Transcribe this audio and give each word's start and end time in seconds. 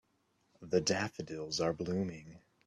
The 0.63 0.81
daffodils 0.81 1.59
are 1.59 1.73
blooming. 1.73 2.41